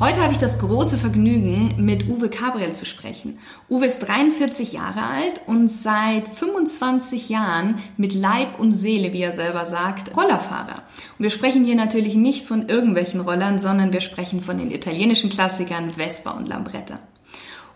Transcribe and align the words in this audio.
Heute 0.00 0.22
habe 0.22 0.32
ich 0.32 0.38
das 0.38 0.58
große 0.58 0.98
Vergnügen, 0.98 1.76
mit 1.78 2.08
Uwe 2.08 2.28
Gabriel 2.28 2.72
zu 2.72 2.84
sprechen. 2.84 3.38
Uwe 3.70 3.86
ist 3.86 4.00
43 4.00 4.72
Jahre 4.72 5.04
alt 5.04 5.40
und 5.46 5.68
seit 5.68 6.26
25 6.26 7.28
Jahren 7.28 7.76
mit 7.96 8.12
Leib 8.12 8.58
und 8.58 8.72
Seele, 8.72 9.12
wie 9.12 9.22
er 9.22 9.32
selber 9.32 9.64
sagt, 9.66 10.16
Rollerfahrer. 10.16 10.82
Und 11.16 11.22
wir 11.22 11.30
sprechen 11.30 11.64
hier 11.64 11.76
natürlich 11.76 12.16
nicht 12.16 12.44
von 12.44 12.68
irgendwelchen 12.68 13.20
Rollern, 13.20 13.60
sondern 13.60 13.92
wir 13.92 14.00
sprechen 14.00 14.40
von 14.40 14.58
den 14.58 14.72
italienischen 14.72 15.30
Klassikern 15.30 15.90
Vespa 15.90 16.32
und 16.32 16.48
Lambretta. 16.48 16.98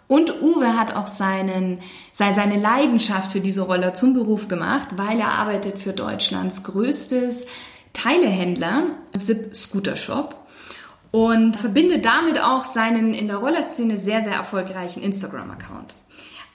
Und 0.08 0.42
Uwe 0.42 0.77
hat 0.77 0.96
auch 0.96 1.06
seinen, 1.06 1.78
seine 2.12 2.58
Leidenschaft 2.58 3.30
für 3.30 3.41
diese 3.41 3.62
Roller 3.62 3.94
zum 3.94 4.14
Beruf 4.14 4.48
gemacht, 4.48 4.88
weil 4.96 5.20
er 5.20 5.34
arbeitet 5.34 5.78
für 5.78 5.92
Deutschlands 5.92 6.64
größtes 6.64 7.46
Teilehändler, 7.92 8.86
Zip 9.16 9.55
Scooter 9.55 9.94
Shop 9.94 10.47
und 11.10 11.56
verbindet 11.56 12.04
damit 12.04 12.41
auch 12.41 12.64
seinen 12.64 13.14
in 13.14 13.28
der 13.28 13.36
Rollerszene 13.36 13.96
sehr, 13.96 14.22
sehr 14.22 14.34
erfolgreichen 14.34 15.02
Instagram-Account. 15.02 15.94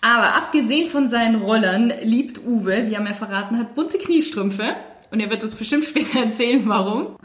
Aber 0.01 0.35
abgesehen 0.35 0.89
von 0.89 1.07
seinen 1.07 1.41
Rollern 1.41 1.93
liebt 2.03 2.45
Uwe, 2.45 2.87
wie 2.87 2.93
er 2.93 3.01
mir 3.01 3.13
verraten 3.13 3.57
hat, 3.57 3.73
bunte 3.73 3.97
Kniestrümpfe. 3.97 4.75
Und 5.11 5.21
er 5.21 5.29
wird 5.29 5.43
uns 5.43 5.55
bestimmt 5.55 5.85
später 5.85 6.19
erzählen, 6.23 6.61
warum. 6.65 7.15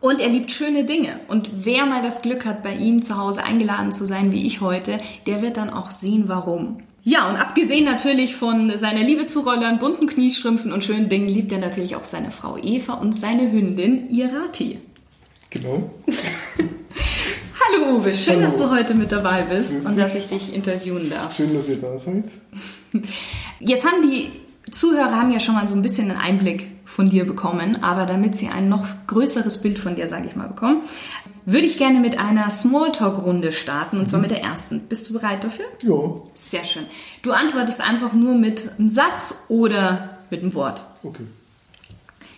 Und 0.00 0.20
er 0.20 0.28
liebt 0.28 0.52
schöne 0.52 0.84
Dinge. 0.84 1.20
Und 1.26 1.50
wer 1.64 1.86
mal 1.86 2.02
das 2.02 2.22
Glück 2.22 2.44
hat, 2.44 2.62
bei 2.62 2.74
ihm 2.74 3.02
zu 3.02 3.18
Hause 3.18 3.44
eingeladen 3.44 3.90
zu 3.90 4.06
sein, 4.06 4.30
wie 4.30 4.46
ich 4.46 4.60
heute, 4.60 4.98
der 5.26 5.42
wird 5.42 5.56
dann 5.56 5.70
auch 5.70 5.90
sehen, 5.90 6.24
warum. 6.26 6.78
Ja, 7.02 7.28
und 7.28 7.36
abgesehen 7.36 7.84
natürlich 7.84 8.36
von 8.36 8.76
seiner 8.76 9.02
Liebe 9.02 9.26
zu 9.26 9.40
Rollern, 9.40 9.78
bunten 9.78 10.06
Kniestrümpfen 10.06 10.72
und 10.72 10.84
schönen 10.84 11.08
Dingen, 11.08 11.28
liebt 11.28 11.50
er 11.50 11.58
natürlich 11.58 11.96
auch 11.96 12.04
seine 12.04 12.30
Frau 12.30 12.56
Eva 12.58 12.94
und 12.94 13.12
seine 13.12 13.50
Hündin 13.50 14.08
Irati. 14.10 14.78
Genau. 15.50 15.90
Hallo 17.60 17.96
Uwe, 17.96 18.12
schön, 18.12 18.34
Hallo. 18.34 18.42
dass 18.42 18.56
du 18.56 18.70
heute 18.70 18.94
mit 18.94 19.12
dabei 19.12 19.42
bist 19.42 19.86
und 19.86 19.96
dass 19.98 20.14
ich 20.14 20.28
dich 20.28 20.54
interviewen 20.54 21.10
darf. 21.10 21.36
Schön, 21.36 21.54
dass 21.54 21.68
ihr 21.68 21.76
da 21.76 21.96
seid. 21.96 22.24
Jetzt 23.60 23.86
haben 23.86 24.02
die 24.02 24.30
Zuhörer 24.70 25.16
haben 25.16 25.30
ja 25.30 25.40
schon 25.40 25.54
mal 25.54 25.66
so 25.66 25.74
ein 25.74 25.82
bisschen 25.82 26.10
einen 26.10 26.20
Einblick 26.20 26.70
von 26.84 27.08
dir 27.08 27.26
bekommen, 27.26 27.82
aber 27.82 28.06
damit 28.06 28.36
sie 28.36 28.48
ein 28.48 28.68
noch 28.68 28.86
größeres 29.06 29.62
Bild 29.62 29.78
von 29.78 29.96
dir, 29.96 30.06
sage 30.06 30.28
ich 30.28 30.36
mal, 30.36 30.48
bekommen, 30.48 30.82
würde 31.46 31.66
ich 31.66 31.78
gerne 31.78 32.00
mit 32.00 32.18
einer 32.18 32.50
Smalltalk-Runde 32.50 33.52
starten, 33.52 33.98
und 33.98 34.06
zwar 34.06 34.18
mhm. 34.18 34.22
mit 34.22 34.30
der 34.32 34.42
ersten. 34.42 34.80
Bist 34.80 35.08
du 35.08 35.14
bereit 35.14 35.44
dafür? 35.44 35.64
Ja. 35.82 36.20
Sehr 36.34 36.64
schön. 36.64 36.84
Du 37.22 37.32
antwortest 37.32 37.80
einfach 37.80 38.12
nur 38.12 38.34
mit 38.34 38.68
einem 38.78 38.90
Satz 38.90 39.44
oder 39.48 40.18
mit 40.30 40.42
einem 40.42 40.54
Wort. 40.54 40.84
Okay. 41.02 41.24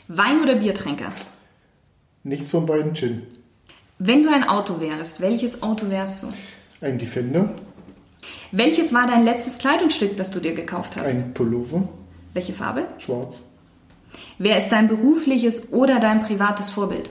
Wein- 0.06 0.42
oder 0.42 0.54
Biertränker? 0.54 1.12
Nichts 2.22 2.50
von 2.50 2.66
beiden 2.66 2.94
Gin. 2.94 3.24
Wenn 3.98 4.22
du 4.22 4.30
ein 4.30 4.44
Auto 4.44 4.80
wärst, 4.80 5.20
welches 5.20 5.62
Auto 5.62 5.88
wärst 5.90 6.22
du? 6.22 6.28
Ein 6.80 6.98
Defender. 6.98 7.50
Welches 8.52 8.92
war 8.92 9.06
dein 9.06 9.24
letztes 9.24 9.58
Kleidungsstück, 9.58 10.16
das 10.16 10.30
du 10.30 10.40
dir 10.40 10.54
gekauft 10.54 10.96
hast? 10.96 11.16
Ein 11.16 11.34
Pullover. 11.34 11.88
Welche 12.34 12.52
Farbe? 12.52 12.86
Schwarz. 12.98 13.42
Wer 14.38 14.58
ist 14.58 14.70
dein 14.70 14.88
berufliches 14.88 15.72
oder 15.72 16.00
dein 16.00 16.20
privates 16.20 16.70
Vorbild? 16.70 17.10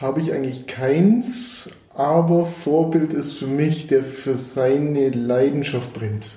Habe 0.00 0.20
ich 0.20 0.32
eigentlich 0.32 0.66
keins, 0.66 1.70
aber 1.94 2.46
Vorbild 2.46 3.12
ist 3.12 3.34
für 3.34 3.46
mich, 3.46 3.86
der 3.86 4.04
für 4.04 4.36
seine 4.36 5.08
Leidenschaft 5.08 5.92
brennt. 5.92 6.30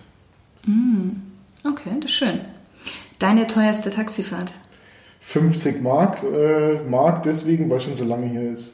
Mm, 0.65 1.09
okay, 1.67 1.97
das 1.99 2.11
ist 2.11 2.17
schön. 2.17 2.41
Deine 3.19 3.47
teuerste 3.47 3.91
Taxifahrt? 3.91 4.53
50 5.27 5.81
Mark, 5.81 6.23
äh, 6.23 6.79
Mark 6.89 7.23
deswegen, 7.23 7.69
weil 7.69 7.81
schon 7.81 7.95
so 7.95 8.05
lange 8.05 8.27
hier 8.29 8.53
ist. 8.53 8.69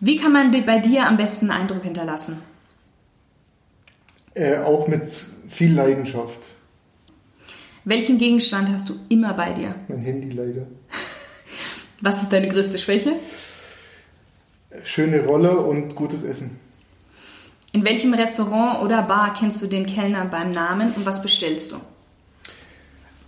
Wie 0.00 0.16
kann 0.16 0.32
man 0.32 0.50
bei 0.66 0.80
dir 0.80 1.06
am 1.06 1.16
besten 1.16 1.52
Eindruck 1.52 1.84
hinterlassen? 1.84 2.42
Äh, 4.34 4.58
auch 4.58 4.88
mit 4.88 5.04
viel 5.48 5.72
Leidenschaft. 5.72 6.40
Welchen 7.84 8.18
Gegenstand 8.18 8.68
hast 8.68 8.88
du 8.88 8.94
immer 9.10 9.32
bei 9.34 9.52
dir? 9.52 9.76
Mein 9.86 10.00
Handy 10.00 10.30
leider. 10.30 10.66
Was 12.00 12.20
ist 12.20 12.32
deine 12.32 12.48
größte 12.48 12.80
Schwäche? 12.80 13.12
Schöne 14.82 15.24
Rolle 15.24 15.56
und 15.56 15.94
gutes 15.94 16.24
Essen. 16.24 16.58
In 17.70 17.84
welchem 17.84 18.12
Restaurant 18.12 18.82
oder 18.82 19.02
Bar 19.02 19.34
kennst 19.38 19.62
du 19.62 19.68
den 19.68 19.86
Kellner 19.86 20.24
beim 20.24 20.50
Namen 20.50 20.92
und 20.92 21.06
was 21.06 21.22
bestellst 21.22 21.70
du? 21.70 21.76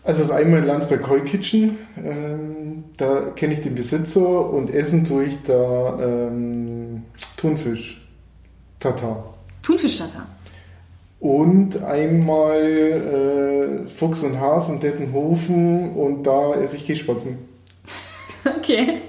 Also 0.05 0.21
das 0.21 0.31
einmal 0.31 0.65
Landsberg 0.65 1.03
Koi 1.03 1.21
Kitchen, 1.21 1.79
ähm, 2.05 2.85
da 2.97 3.31
kenne 3.37 3.55
ich 3.55 3.61
den 3.61 3.77
Besitzer 3.77 4.51
und 4.51 4.75
essen 4.75 5.05
tue 5.05 5.25
ich 5.25 5.43
da 5.45 5.99
ähm, 6.01 7.05
Thunfisch 7.37 8.05
Tatar. 8.81 9.35
Thunfisch 9.63 9.99
Tatar. 9.99 10.27
Und 11.21 11.85
einmal 11.85 13.85
äh, 13.85 13.87
Fuchs 13.87 14.25
und 14.25 14.41
Has 14.41 14.69
in 14.71 14.81
Dettenhofen 14.81 15.93
und 15.93 16.25
da 16.25 16.55
esse 16.55 16.77
ich 16.77 16.87
Kässpatzen. 16.87 17.39
Okay. 18.45 19.03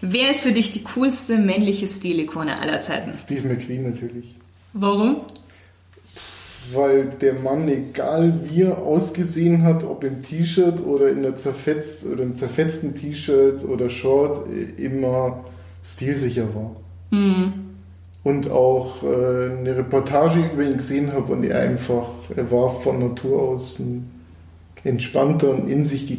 Wer 0.00 0.30
ist 0.30 0.40
für 0.40 0.50
dich 0.50 0.72
die 0.72 0.82
coolste 0.82 1.38
männliche 1.38 1.86
Stilikone 1.86 2.60
aller 2.60 2.80
Zeiten? 2.80 3.12
Steve 3.14 3.46
McQueen 3.46 3.88
natürlich. 3.88 4.34
Warum? 4.72 5.18
Weil 6.72 7.06
der 7.06 7.34
Mann, 7.34 7.68
egal 7.68 8.40
wie 8.48 8.62
er 8.62 8.78
ausgesehen 8.78 9.62
hat, 9.62 9.84
ob 9.84 10.04
im 10.04 10.22
T-Shirt 10.22 10.84
oder 10.84 11.10
in 11.10 11.22
der 11.22 11.36
zerfetzt 11.36 12.06
oder 12.06 12.22
im 12.22 12.34
zerfetzten 12.34 12.94
T-Shirt 12.94 13.64
oder 13.64 13.88
Short, 13.88 14.42
immer 14.76 15.44
stilsicher 15.82 16.54
war. 16.54 16.76
Mhm. 17.10 17.52
Und 18.24 18.50
auch 18.50 19.02
äh, 19.02 19.06
eine 19.06 19.76
Reportage 19.76 20.50
über 20.52 20.62
ihn 20.62 20.76
gesehen 20.76 21.12
habe 21.12 21.32
und 21.32 21.44
er 21.44 21.58
einfach, 21.58 22.08
er 22.36 22.50
war 22.52 22.70
von 22.70 23.00
Natur 23.00 23.42
aus 23.42 23.78
ein 23.80 24.10
entspannter 24.84 25.50
und 25.50 25.68
in 25.68 25.84
sich 25.84 26.06
ge 26.06 26.18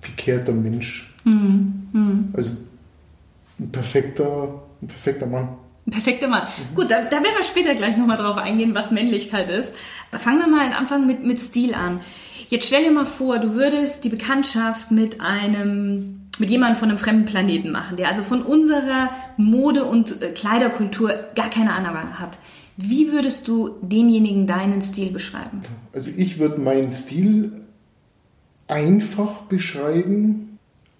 gekehrter 0.00 0.52
Mensch. 0.52 1.12
Mhm. 1.24 1.88
Mhm. 1.92 2.28
Also 2.32 2.50
ein 3.58 3.70
perfekter, 3.70 4.62
ein 4.80 4.86
perfekter 4.86 5.26
Mann. 5.26 5.48
Perfekter 5.90 6.28
Mann. 6.28 6.42
Mhm. 6.42 6.74
Gut, 6.74 6.90
da, 6.90 7.04
da 7.04 7.10
werden 7.10 7.36
wir 7.36 7.44
später 7.44 7.74
gleich 7.74 7.96
nochmal 7.96 8.16
drauf 8.16 8.36
eingehen, 8.36 8.74
was 8.74 8.90
Männlichkeit 8.90 9.50
ist. 9.50 9.74
Fangen 10.12 10.40
wir 10.40 10.48
mal 10.48 10.66
am 10.66 10.72
Anfang 10.72 11.06
mit, 11.06 11.24
mit 11.24 11.38
Stil 11.38 11.74
an. 11.74 12.00
Jetzt 12.48 12.66
stell 12.66 12.84
dir 12.84 12.90
mal 12.90 13.06
vor, 13.06 13.38
du 13.38 13.54
würdest 13.54 14.04
die 14.04 14.08
Bekanntschaft 14.08 14.90
mit 14.90 15.20
einem, 15.20 16.28
mit 16.38 16.50
jemandem 16.50 16.78
von 16.78 16.88
einem 16.88 16.98
fremden 16.98 17.26
Planeten 17.26 17.70
machen, 17.70 17.96
der 17.96 18.08
also 18.08 18.22
von 18.22 18.42
unserer 18.42 19.10
Mode- 19.36 19.84
und 19.84 20.22
äh, 20.22 20.30
Kleiderkultur 20.30 21.12
gar 21.34 21.50
keine 21.50 21.72
Ahnung 21.72 22.18
hat. 22.18 22.38
Wie 22.76 23.10
würdest 23.10 23.48
du 23.48 23.70
denjenigen 23.82 24.46
deinen 24.46 24.80
Stil 24.80 25.10
beschreiben? 25.10 25.62
Also 25.92 26.10
ich 26.16 26.38
würde 26.38 26.60
meinen 26.60 26.90
Stil 26.90 27.52
einfach 28.68 29.42
beschreiben, 29.42 30.47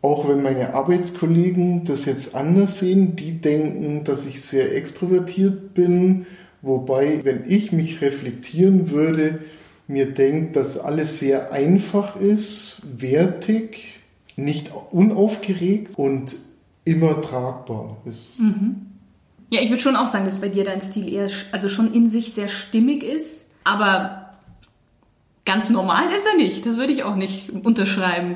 auch 0.00 0.28
wenn 0.28 0.42
meine 0.42 0.75
Arbeitskollegen 0.75 1.84
das 1.84 2.04
jetzt 2.04 2.34
anders 2.34 2.78
sehen, 2.78 3.16
die 3.16 3.41
denken, 3.41 4.04
dass 4.04 4.27
ich 4.27 4.42
sehr 4.42 4.74
extrovertiert 4.74 5.74
bin, 5.74 6.27
wobei, 6.62 7.24
wenn 7.24 7.45
ich 7.50 7.72
mich 7.72 8.00
reflektieren 8.00 8.91
würde, 8.91 9.41
mir 9.89 10.12
denkt, 10.12 10.54
dass 10.54 10.78
alles 10.78 11.18
sehr 11.18 11.53
einfach 11.53 12.16
ist, 12.16 12.83
wertig, 12.84 14.00
nicht 14.36 14.71
unaufgeregt 14.91 15.98
und 15.98 16.36
immer 16.84 17.21
tragbar 17.21 17.97
ist. 18.04 18.39
Mhm. 18.39 18.86
Ja, 19.51 19.62
ich 19.62 19.71
würde 19.71 19.83
schon 19.83 19.97
auch 19.97 20.06
sagen, 20.06 20.27
dass 20.27 20.41
bei 20.41 20.48
dir 20.48 20.62
dein 20.62 20.80
Stil 20.80 21.12
eher, 21.12 21.28
also 21.53 21.68
schon 21.68 21.92
in 21.92 22.06
sich 22.06 22.33
sehr 22.34 22.48
stimmig 22.48 23.03
ist, 23.03 23.51
aber 23.65 24.34
ganz 25.44 25.71
normal 25.71 26.12
ist 26.15 26.27
er 26.27 26.36
nicht. 26.36 26.66
Das 26.66 26.77
würde 26.77 26.92
ich 26.92 27.03
auch 27.03 27.16
nicht 27.16 27.51
unterschreiben. 27.51 28.34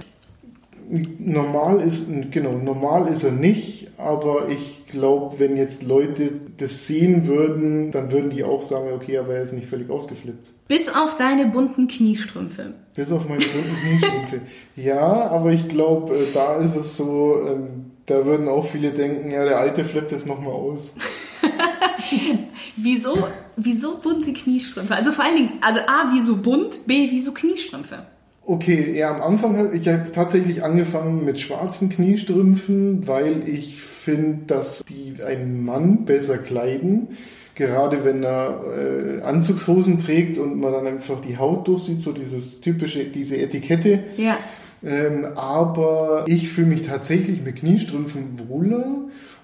Normal 1.18 1.80
ist, 1.80 2.06
genau, 2.30 2.52
normal 2.52 3.10
ist 3.10 3.22
er 3.22 3.30
nicht, 3.30 3.88
aber 3.96 4.50
ich 4.50 4.86
glaube, 4.86 5.38
wenn 5.38 5.56
jetzt 5.56 5.84
Leute 5.84 6.32
das 6.58 6.86
sehen 6.86 7.26
würden, 7.26 7.90
dann 7.90 8.12
würden 8.12 8.28
die 8.28 8.44
auch 8.44 8.60
sagen, 8.60 8.92
okay, 8.94 9.16
aber 9.16 9.36
er 9.36 9.42
ist 9.42 9.54
nicht 9.54 9.66
völlig 9.66 9.88
ausgeflippt. 9.88 10.50
Bis 10.68 10.90
auf 10.94 11.16
deine 11.16 11.46
bunten 11.46 11.88
Kniestrümpfe. 11.88 12.74
Bis 12.94 13.10
auf 13.10 13.26
meine 13.26 13.42
bunten 13.42 13.74
Kniestrümpfe. 13.82 14.40
ja, 14.76 15.30
aber 15.30 15.52
ich 15.52 15.66
glaube, 15.70 16.14
äh, 16.14 16.26
da 16.34 16.56
ist 16.56 16.76
es 16.76 16.94
so, 16.94 17.38
ähm, 17.40 17.92
da 18.04 18.26
würden 18.26 18.46
auch 18.48 18.66
viele 18.66 18.90
denken, 18.90 19.30
ja, 19.30 19.46
der 19.46 19.60
Alte 19.60 19.86
flippt 19.86 20.12
jetzt 20.12 20.26
nochmal 20.26 20.52
aus. 20.52 20.92
wieso, 22.76 23.16
wieso 23.56 23.96
bunte 23.96 24.34
Kniestrümpfe? 24.34 24.94
Also 24.94 25.12
vor 25.12 25.24
allen 25.24 25.36
Dingen, 25.36 25.52
also 25.62 25.80
A, 25.86 26.10
wieso 26.12 26.36
bunt, 26.36 26.86
B, 26.86 27.08
wieso 27.10 27.32
Kniestrümpfe? 27.32 28.04
Okay, 28.52 28.92
ja, 28.98 29.14
am 29.16 29.22
Anfang, 29.22 29.72
ich 29.72 29.88
habe 29.88 30.12
tatsächlich 30.12 30.62
angefangen 30.62 31.24
mit 31.24 31.40
schwarzen 31.40 31.88
Kniestrümpfen, 31.88 33.08
weil 33.08 33.48
ich 33.48 33.80
finde, 33.80 34.40
dass 34.46 34.84
die 34.84 35.22
einen 35.22 35.64
Mann 35.64 36.04
besser 36.04 36.36
kleiden. 36.36 37.16
Gerade 37.54 38.04
wenn 38.04 38.22
er 38.22 38.60
äh, 38.78 39.22
Anzugshosen 39.22 39.96
trägt 39.96 40.36
und 40.36 40.60
man 40.60 40.70
dann 40.70 40.86
einfach 40.86 41.20
die 41.20 41.38
Haut 41.38 41.66
durchsieht, 41.66 42.02
so 42.02 42.12
dieses 42.12 42.60
typische, 42.60 43.06
diese 43.06 43.38
Etikette. 43.38 44.00
Ja. 44.18 44.36
Ähm, 44.84 45.24
aber 45.34 46.24
ich 46.26 46.50
fühle 46.50 46.66
mich 46.66 46.82
tatsächlich 46.82 47.42
mit 47.42 47.56
Kniestrümpfen 47.56 48.38
wohler 48.50 48.84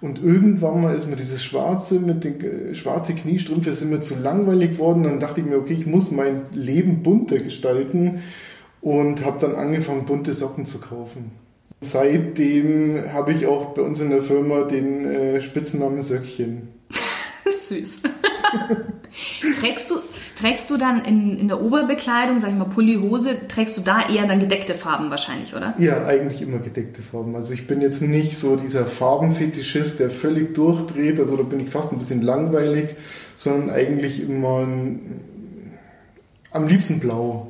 und 0.03 0.23
irgendwann 0.23 0.83
mal 0.83 0.95
ist 0.95 1.09
mir 1.09 1.17
dieses 1.17 1.43
Schwarze 1.43 1.99
mit 1.99 2.25
den 2.25 2.41
äh, 2.43 2.75
schwarze 2.75 3.15
Kniestrümpfe 3.15 3.73
sind 3.73 3.89
mir 3.89 4.01
zu 4.01 4.17
langweilig 4.17 4.73
geworden. 4.73 5.05
Dann 5.05 5.19
dachte 5.19 5.41
ich 5.41 5.47
mir, 5.47 5.57
okay, 5.57 5.79
ich 5.81 5.87
muss 5.87 6.11
mein 6.11 6.43
Leben 6.53 7.03
bunter 7.03 7.39
gestalten 7.39 8.21
und 8.81 9.25
habe 9.25 9.39
dann 9.39 9.55
angefangen, 9.55 10.05
bunte 10.05 10.33
Socken 10.33 10.67
zu 10.67 10.79
kaufen. 10.79 11.33
Seitdem 11.81 13.13
habe 13.13 13.33
ich 13.33 13.47
auch 13.47 13.67
bei 13.67 13.83
uns 13.83 14.01
in 14.01 14.11
der 14.11 14.23
Firma 14.23 14.65
den 14.65 15.05
äh, 15.05 15.41
Spitznamen 15.41 16.03
Söckchen. 16.03 16.69
Süß. 17.53 18.03
trägst, 19.61 19.91
du, 19.91 19.97
trägst 20.39 20.71
du 20.71 20.77
dann 20.77 21.03
in, 21.03 21.39
in 21.39 21.49
der 21.49 21.63
Oberbekleidung, 21.63 22.41
sag 22.41 22.51
ich 22.51 22.57
mal 22.57 22.65
Pulli, 22.65 22.97
Hose, 22.97 23.47
trägst 23.47 23.79
du 23.79 23.83
da 23.83 24.09
eher 24.09 24.27
dann 24.27 24.41
gedeckte 24.41 24.75
Farben 24.75 25.11
wahrscheinlich, 25.11 25.55
oder? 25.55 25.75
Ja, 25.79 26.05
eigentlich 26.05 26.43
immer 26.43 26.59
gedeckte 26.59 27.03
Farben. 27.03 27.37
Also 27.37 27.55
ich 27.55 27.67
bin 27.67 27.81
jetzt 27.81 28.03
nicht 28.03 28.37
so 28.37 28.57
dieser 28.57 28.85
Farbenfetischist, 28.85 30.01
der 30.01 30.11
völlig 30.11 30.55
durchdreht, 30.55 31.21
also 31.21 31.37
da 31.37 31.43
bin 31.43 31.61
ich 31.61 31.69
fast 31.69 31.93
ein 31.93 31.99
bisschen 31.99 32.23
langweilig, 32.23 32.97
sondern 33.37 33.71
eigentlich 33.71 34.21
immer 34.23 34.61
ein, 34.61 35.23
am 36.51 36.67
liebsten 36.67 37.01
blau. 37.01 37.48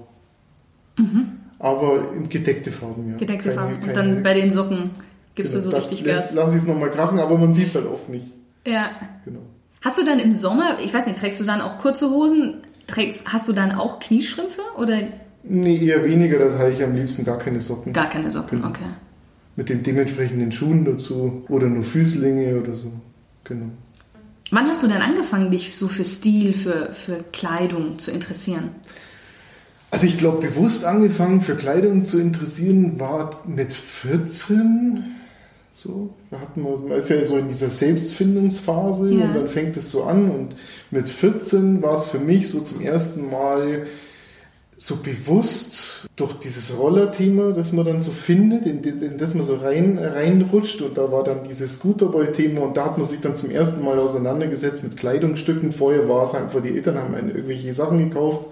Mhm. 0.99 1.29
Aber 1.59 2.05
gedeckte 2.29 2.71
Farben, 2.71 3.11
ja. 3.11 3.17
Gedeckte 3.17 3.51
keine, 3.51 3.61
Farben. 3.61 3.83
Und 3.83 3.97
dann 3.97 4.23
bei 4.23 4.35
den 4.35 4.51
Socken 4.51 4.91
gibst 5.35 5.55
genau, 5.55 5.65
du 5.65 5.71
so 5.71 5.77
richtig 5.77 6.05
Gas. 6.05 6.35
Lass 6.35 6.53
ich 6.53 6.63
es 6.63 6.67
nochmal 6.67 6.91
krachen, 6.91 7.19
aber 7.19 7.37
man 7.37 7.53
sieht 7.53 7.69
es 7.69 7.75
halt 7.75 7.87
oft 7.87 8.09
nicht. 8.09 8.27
Ja. 8.67 8.91
Genau. 9.25 9.41
Hast 9.81 9.99
du 9.99 10.05
dann 10.05 10.19
im 10.19 10.33
Sommer, 10.33 10.79
ich 10.85 10.93
weiß 10.93 11.07
nicht, 11.07 11.19
trägst 11.19 11.41
du 11.41 11.45
dann 11.45 11.61
auch 11.61 11.79
kurze 11.79 12.11
Hosen? 12.11 12.59
Trägst, 12.87 13.33
hast 13.33 13.49
du 13.49 13.53
dann 13.53 13.73
auch 13.73 14.01
Kniestrümpfe? 14.01 14.63
Oder? 14.77 14.99
Nee, 15.45 15.87
eher 15.87 16.05
weniger, 16.05 16.39
da 16.39 16.59
habe 16.59 16.73
ich 16.73 16.83
am 16.83 16.95
liebsten 16.95 17.25
gar 17.25 17.39
keine 17.39 17.61
Socken. 17.61 17.93
Gar 17.93 18.09
keine 18.09 18.31
Socken, 18.31 18.59
genau. 18.59 18.71
okay. 18.71 18.85
Mit 19.57 19.69
den 19.69 19.83
dementsprechenden 19.83 20.53
Schuhen 20.53 20.85
dazu 20.85 21.45
oder 21.49 21.69
nur 21.69 21.83
Füßlinge 21.83 22.61
oder 22.61 22.75
so. 22.75 22.93
Genau. 23.45 23.67
Wann 24.51 24.67
hast 24.67 24.83
du 24.83 24.87
denn 24.87 25.03
angefangen, 25.03 25.51
dich 25.51 25.77
so 25.77 25.89
für 25.89 26.05
Stil, 26.05 26.55
für, 26.55 26.93
für 26.93 27.19
Kleidung 27.33 27.99
zu 27.99 28.11
interessieren? 28.11 28.71
Also 29.91 30.07
ich 30.07 30.19
glaube, 30.19 30.47
bewusst 30.47 30.85
angefangen 30.85 31.41
für 31.41 31.57
Kleidung 31.57 32.05
zu 32.05 32.21
interessieren 32.21 33.01
war 33.01 33.41
mit 33.47 33.73
14. 33.73 35.05
So, 35.73 36.11
da 36.31 36.41
hat 36.41 36.57
man, 36.57 36.89
man 36.89 36.99
ist 36.99 37.09
ja 37.09 37.25
so 37.25 37.39
in 37.39 37.49
dieser 37.49 37.71
Selbstfindungsphase 37.71 39.11
ja. 39.13 39.27
und 39.27 39.35
dann 39.35 39.49
fängt 39.49 39.77
es 39.77 39.91
so 39.91 40.03
an 40.05 40.31
und 40.31 40.57
mit 40.91 41.07
14 41.07 41.83
war 41.83 41.95
es 41.95 42.07
für 42.07 42.19
mich 42.19 42.51
so 42.51 42.61
zum 42.61 42.81
ersten 42.81 43.31
Mal 43.31 43.87
so 44.77 44.97
bewusst 44.97 46.09
durch 46.17 46.35
dieses 46.35 46.77
Rollerthema, 46.77 47.53
das 47.53 47.73
man 47.73 47.85
dann 47.85 48.01
so 48.01 48.13
findet, 48.13 48.67
in, 48.67 48.83
in 48.83 49.19
das 49.19 49.35
man 49.35 49.45
so 49.45 49.57
rein, 49.57 49.99
reinrutscht 49.99 50.83
und 50.83 50.97
da 50.99 51.11
war 51.11 51.25
dann 51.25 51.45
dieses 51.49 51.75
Scooterboy-Thema 51.75 52.61
und 52.61 52.77
da 52.77 52.85
hat 52.85 52.99
man 52.99 53.07
sich 53.07 53.21
dann 53.21 53.35
zum 53.35 53.51
ersten 53.51 53.83
Mal 53.83 53.99
auseinandergesetzt 53.99 54.85
mit 54.85 54.97
Kleidungsstücken. 54.97 55.73
Vorher 55.73 56.09
war 56.09 56.25
es 56.25 56.35
einfach, 56.35 56.61
die 56.63 56.77
Eltern 56.77 56.99
haben 56.99 57.15
irgendwelche 57.15 57.73
Sachen 57.73 58.11
gekauft 58.11 58.49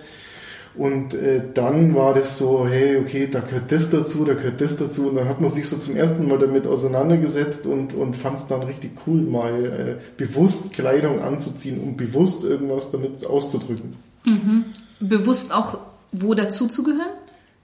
und 0.76 1.14
äh, 1.14 1.40
dann 1.54 1.94
war 1.94 2.12
das 2.12 2.36
so, 2.36 2.66
hey, 2.68 2.98
okay, 2.98 3.28
da 3.30 3.40
gehört 3.40 3.72
das 3.72 3.88
dazu, 3.90 4.24
da 4.24 4.34
gehört 4.34 4.60
das 4.60 4.76
dazu. 4.76 5.08
Und 5.08 5.16
dann 5.16 5.28
hat 5.28 5.40
man 5.40 5.50
sich 5.50 5.68
so 5.68 5.78
zum 5.78 5.96
ersten 5.96 6.28
Mal 6.28 6.38
damit 6.38 6.66
auseinandergesetzt 6.66 7.66
und, 7.66 7.94
und 7.94 8.14
fand 8.14 8.38
es 8.38 8.46
dann 8.46 8.62
richtig 8.62 8.92
cool, 9.06 9.22
mal 9.22 9.64
äh, 9.64 10.02
bewusst 10.16 10.74
Kleidung 10.74 11.20
anzuziehen, 11.20 11.80
um 11.80 11.96
bewusst 11.96 12.44
irgendwas 12.44 12.90
damit 12.90 13.24
auszudrücken. 13.24 13.94
Mhm. 14.24 14.64
Bewusst 15.00 15.54
auch 15.54 15.78
wo 16.12 16.34
dazu 16.34 16.68
zu 16.68 16.82
gehören? 16.82 17.10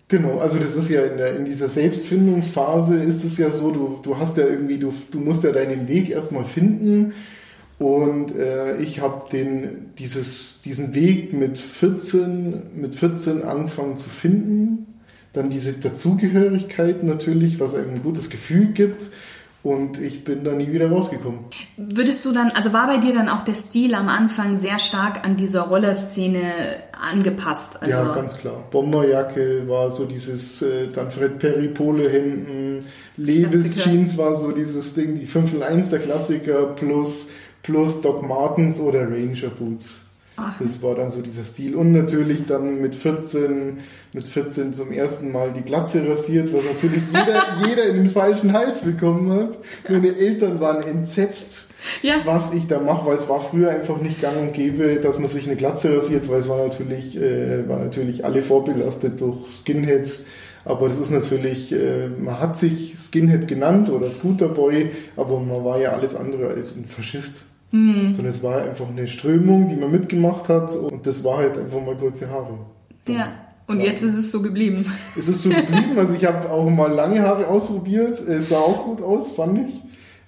Genau, 0.09 0.39
also 0.39 0.59
das 0.59 0.77
ist 0.77 0.91
ja 0.91 1.05
in, 1.05 1.17
der, 1.17 1.37
in 1.37 1.45
dieser 1.45 1.69
Selbstfindungsphase 1.69 2.97
ist 2.97 3.25
es 3.25 3.39
ja 3.39 3.51
so, 3.51 3.71
du, 3.71 3.99
du 4.03 4.19
hast 4.19 4.37
ja 4.37 4.47
irgendwie, 4.47 4.79
du, 4.79 4.93
du 5.11 5.19
musst 5.19 5.43
ja 5.43 5.53
deinen 5.53 5.89
Weg 5.89 6.11
erstmal 6.11 6.45
finden 6.45 7.15
und 7.83 8.37
äh, 8.37 8.77
ich 8.77 9.01
habe 9.01 9.29
den, 9.33 9.91
dieses, 9.99 10.61
diesen 10.61 10.95
Weg 10.95 11.33
mit 11.33 11.59
14, 11.59 12.81
mit 12.81 12.95
14 12.95 13.43
angefangen 13.43 13.97
zu 13.97 14.09
finden. 14.09 15.01
Dann 15.33 15.51
diese 15.51 15.73
Dazugehörigkeit 15.73 17.03
natürlich, 17.03 17.59
was 17.59 17.75
einem 17.75 17.95
ein 17.95 18.03
gutes 18.05 18.31
Gefühl 18.31 18.67
gibt. 18.67 19.11
Und 19.65 20.01
ich 20.01 20.23
bin 20.25 20.45
da 20.45 20.53
nie 20.53 20.73
wieder 20.73 20.91
rausgekommen. 20.91 21.41
Würdest 21.77 22.25
du 22.25 22.33
dann, 22.33 22.51
also 22.51 22.73
war 22.73 22.87
bei 22.87 22.99
dir 22.99 23.15
dann 23.15 23.29
auch 23.29 23.43
der 23.43 23.55
Stil 23.55 23.95
am 23.95 24.09
Anfang 24.09 24.57
sehr 24.57 24.79
stark 24.81 25.25
an 25.25 25.37
dieser 25.37 25.63
Rollerszene 25.63 26.83
angepasst? 27.01 27.81
Also 27.81 27.99
ja, 27.99 28.13
ganz 28.13 28.37
klar. 28.37 28.65
Bomberjacke 28.71 29.69
war 29.69 29.91
so 29.91 30.05
dieses, 30.05 30.63
äh, 30.63 30.89
dann 30.89 31.11
Fred 31.11 31.39
Perry 31.39 31.69
Polehemden, 31.69 32.85
Levis 33.17 33.77
Jeans 33.77 34.17
war 34.19 34.35
so 34.35 34.53
dieses 34.53 34.95
Ding, 34.95 35.15
die 35.15 35.27
5 35.27 35.55
in 35.55 35.63
1 35.63 35.91
der 35.91 35.99
Klassiker 36.01 36.67
plus 36.75 37.29
plus 37.63 38.01
Doc 38.01 38.27
Martens 38.27 38.81
oder 38.81 39.03
Ranger 39.03 39.51
Boots. 39.51 40.03
Ach. 40.37 40.55
Das 40.59 40.83
war 40.83 40.95
dann 40.95 41.11
so 41.11 41.21
dieser 41.21 41.45
Stil. 41.45 41.77
Und 41.77 41.93
natürlich 41.93 42.47
dann 42.47 42.81
mit 42.81 42.95
14, 42.95 43.79
mit 44.15 44.27
14 44.27 44.73
zum 44.73 44.91
ersten 44.91 45.31
Mal 45.31 45.53
die 45.53 45.61
Glatze 45.61 46.09
rasiert, 46.09 46.53
was 46.53 46.65
natürlich 46.65 47.03
jeder, 47.09 47.43
jeder 47.69 47.85
in 47.85 47.97
den 47.97 48.11
falschen 48.11 48.53
Hals 48.53 48.83
bekommen 48.83 49.31
hat. 49.33 49.59
Meine 49.89 50.17
Eltern 50.17 50.61
waren 50.61 50.83
entsetzt, 50.83 51.69
ja. 52.01 52.15
was 52.25 52.55
ich 52.55 52.67
da 52.67 52.81
mache, 52.81 53.07
weil 53.07 53.17
es 53.17 53.29
war 53.29 53.41
früher 53.41 53.71
einfach 53.71 54.01
nicht 54.01 54.23
gang 54.23 54.41
und 54.41 54.53
gäbe, 54.55 54.97
dass 54.97 55.19
man 55.19 55.29
sich 55.29 55.47
eine 55.47 55.57
Glatze 55.57 55.95
rasiert, 55.95 56.29
weil 56.31 56.41
es 56.41 56.49
war 56.49 56.67
natürlich, 56.67 57.17
äh, 57.21 57.69
war 57.69 57.79
natürlich 57.81 58.25
alle 58.25 58.41
vorbelastet 58.41 59.21
durch 59.21 59.51
Skinheads. 59.51 60.25
Aber 60.65 60.89
das 60.89 60.99
ist 60.99 61.11
natürlich, 61.11 61.73
äh, 61.73 62.09
man 62.09 62.41
hat 62.41 62.57
sich 62.57 62.95
Skinhead 62.97 63.49
genannt 63.49 63.91
oder 63.91 64.09
Scooterboy, 64.09 64.91
aber 65.17 65.41
man 65.41 65.65
war 65.65 65.79
ja 65.79 65.91
alles 65.91 66.15
andere 66.15 66.49
als 66.49 66.77
ein 66.77 66.85
Faschist. 66.85 67.45
Mhm. 67.73 68.13
Sondern 68.13 68.27
es 68.27 68.43
war 68.43 68.63
einfach 68.63 68.89
eine 68.89 69.07
Strömung, 69.07 69.69
die 69.69 69.77
man 69.77 69.91
mitgemacht 69.91 70.49
hat 70.49 70.75
und 70.77 71.07
das 71.07 71.25
war 71.25 71.39
halt 71.39 71.59
einfach 71.59 71.85
mal 71.85 71.97
kurze 71.97 72.31
Haare. 72.31 72.59
Ja. 73.09 73.33
Und 73.67 73.81
ja. 73.81 73.87
jetzt 73.87 74.03
ist 74.03 74.15
es 74.15 74.31
so 74.31 74.43
geblieben. 74.43 74.85
Es 75.19 75.29
ist 75.29 75.43
so 75.43 75.49
geblieben. 75.49 75.97
Also 75.97 76.15
ich 76.15 76.25
habe 76.25 76.51
auch 76.51 76.69
mal 76.69 76.93
lange 76.93 77.23
Haare 77.23 77.49
ausprobiert. 77.49 78.21
Es 78.21 78.51
sah 78.51 78.59
auch 78.59 78.85
gut 78.85 79.03
aus, 79.03 79.31
fand 79.31 79.59
ich. 79.67 79.81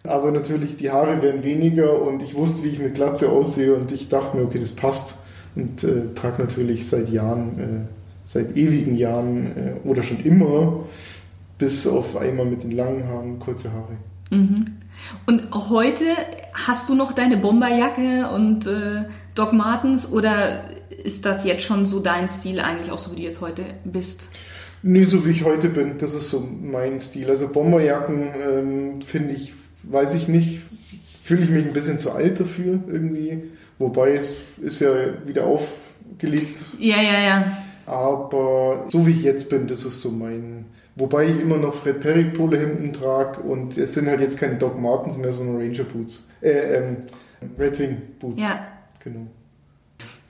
Aber 0.05 0.31
natürlich, 0.31 0.77
die 0.77 0.91
Haare 0.91 1.23
werden 1.23 1.43
weniger 1.43 2.01
und 2.03 2.23
ich 2.23 2.35
wusste, 2.35 2.63
wie 2.65 2.69
ich 2.69 2.79
mit 2.79 2.95
Glatze 2.95 3.31
aussehe 3.31 3.75
und 3.75 3.91
ich 3.91 4.09
dachte 4.09 4.37
mir, 4.37 4.45
okay, 4.45 4.59
das 4.59 4.73
passt. 4.73 5.19
Und 5.57 5.85
äh, 5.85 6.13
trage 6.15 6.43
natürlich 6.43 6.87
seit 6.87 7.09
Jahren, 7.09 7.59
äh, 7.59 7.65
seit 8.25 8.57
ewigen 8.57 8.97
Jahren 8.97 9.47
äh, 9.57 9.89
oder 9.89 10.03
schon 10.03 10.21
immer, 10.21 10.85
bis 11.59 11.87
auf 11.87 12.17
einmal 12.17 12.47
mit 12.47 12.65
den 12.65 12.73
langen 12.73 13.07
Haaren 13.09 13.39
kurze 13.39 13.73
Haare. 13.73 13.97
Mhm. 14.31 14.65
Und 15.27 15.53
heute 15.53 16.05
hast 16.53 16.89
du 16.89 16.95
noch 16.95 17.13
deine 17.13 17.37
Bomberjacke 17.37 18.31
und 18.31 18.67
äh, 18.67 19.05
Doc 19.35 19.53
Martens 19.53 20.11
oder 20.11 20.71
ist 21.03 21.27
das 21.27 21.45
jetzt 21.45 21.63
schon 21.63 21.87
so 21.87 22.01
dein 22.01 22.29
Stil 22.29 22.61
eigentlich, 22.61 22.91
auch 22.91 22.99
so 22.99 23.13
wie 23.13 23.17
du 23.17 23.23
jetzt 23.23 23.41
heute 23.41 23.63
bist? 23.85 24.29
Nee, 24.83 25.05
so 25.05 25.25
wie 25.25 25.31
ich 25.31 25.45
heute 25.45 25.69
bin, 25.69 25.99
das 25.99 26.15
ist 26.15 26.31
so 26.31 26.41
mein 26.41 27.01
Stil. 27.01 27.29
Also 27.31 27.49
Bomberjacken 27.49 28.29
ähm, 28.35 29.01
finde 29.01 29.35
ich, 29.35 29.55
weiß 29.83 30.15
ich 30.15 30.29
nicht, 30.29 30.61
fühle 31.23 31.43
ich 31.43 31.51
mich 31.51 31.65
ein 31.65 31.73
bisschen 31.73 31.99
zu 31.99 32.13
alt 32.13 32.39
dafür 32.39 32.81
irgendwie. 32.87 33.45
Wobei 33.79 34.15
es 34.15 34.35
ist 34.61 34.81
ja 34.81 34.93
wieder 35.27 35.47
aufgelegt. 35.47 36.59
Ja, 36.79 37.01
ja, 37.01 37.21
ja. 37.21 37.64
Aber 37.87 38.87
so 38.91 39.07
wie 39.07 39.13
ich 39.13 39.23
jetzt 39.23 39.49
bin, 39.49 39.67
das 39.67 39.85
ist 39.85 40.01
so 40.01 40.11
mein, 40.11 40.67
Wobei 40.97 41.27
ich 41.27 41.41
immer 41.41 41.57
noch 41.57 41.75
Fred 41.75 42.01
Perry 42.01 42.25
Polehemden 42.25 42.93
trage 42.93 43.41
und 43.41 43.77
es 43.77 43.95
sind 43.95 44.07
halt 44.07 44.21
jetzt 44.21 44.39
keine 44.39 44.57
Doc 44.57 44.79
Martens 44.79 45.17
mehr, 45.17 45.33
sondern 45.33 45.57
Ranger 45.57 45.85
Boots. 45.85 46.23
Äh, 46.41 46.51
ähm, 46.51 46.97
Red 47.59 47.79
Wing 47.81 47.97
Boots. 48.21 48.41
Ja. 48.41 48.67
Genau. 49.03 49.27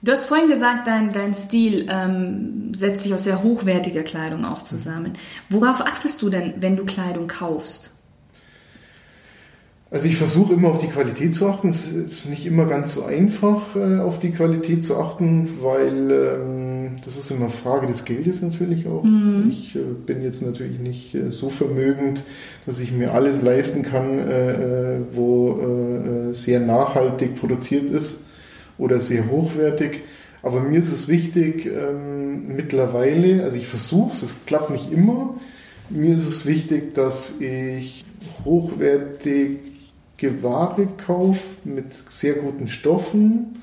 Du 0.01 0.11
hast 0.11 0.25
vorhin 0.25 0.49
gesagt, 0.49 0.87
dein, 0.87 1.11
dein 1.11 1.33
Stil 1.33 1.87
ähm, 1.89 2.73
setzt 2.73 3.03
sich 3.03 3.13
aus 3.13 3.23
sehr 3.23 3.43
hochwertiger 3.43 4.03
Kleidung 4.03 4.43
auch 4.43 4.61
zusammen. 4.61 5.13
Worauf 5.49 5.81
achtest 5.81 6.21
du 6.21 6.29
denn, 6.29 6.55
wenn 6.59 6.75
du 6.77 6.85
Kleidung 6.85 7.27
kaufst? 7.27 7.95
Also 9.91 10.07
ich 10.07 10.17
versuche 10.17 10.53
immer 10.53 10.69
auf 10.69 10.79
die 10.79 10.87
Qualität 10.87 11.33
zu 11.33 11.47
achten. 11.47 11.69
Es 11.69 11.87
ist 11.87 12.29
nicht 12.29 12.45
immer 12.45 12.65
ganz 12.65 12.93
so 12.93 13.05
einfach, 13.05 13.75
äh, 13.75 13.99
auf 13.99 14.19
die 14.19 14.31
Qualität 14.31 14.83
zu 14.83 14.97
achten, 14.97 15.59
weil 15.61 16.11
ähm, 16.11 16.64
das 17.05 17.17
ist 17.17 17.29
immer 17.29 17.49
Frage 17.49 17.85
des 17.87 18.03
Geldes 18.03 18.41
natürlich 18.41 18.87
auch. 18.87 19.03
Mhm. 19.03 19.45
Ich 19.49 19.75
äh, 19.75 19.79
bin 19.79 20.23
jetzt 20.23 20.41
natürlich 20.41 20.79
nicht 20.79 21.13
äh, 21.13 21.31
so 21.31 21.49
vermögend, 21.49 22.23
dass 22.65 22.79
ich 22.79 22.91
mir 22.91 23.13
alles 23.13 23.41
leisten 23.41 23.83
kann, 23.83 24.19
äh, 24.19 24.95
äh 24.95 24.99
wo 25.11 25.59
äh, 26.29 26.33
sehr 26.33 26.59
nachhaltig 26.59 27.35
produziert 27.35 27.89
ist 27.89 28.21
oder 28.77 28.99
sehr 28.99 29.29
hochwertig. 29.29 30.01
Aber 30.41 30.61
mir 30.61 30.79
ist 30.79 30.91
es 30.91 31.07
wichtig, 31.07 31.65
ähm, 31.65 32.55
mittlerweile, 32.55 33.43
also 33.43 33.57
ich 33.57 33.67
versuche 33.67 34.11
es, 34.11 34.23
es 34.23 34.33
klappt 34.45 34.69
nicht 34.69 34.91
immer, 34.91 35.35
mir 35.89 36.15
ist 36.15 36.27
es 36.27 36.45
wichtig, 36.45 36.93
dass 36.93 37.39
ich 37.39 38.03
hochwertige 38.43 39.59
Ware 40.41 40.87
kaufe 41.05 41.57
mit 41.63 41.93
sehr 41.93 42.33
guten 42.33 42.67
Stoffen, 42.67 43.59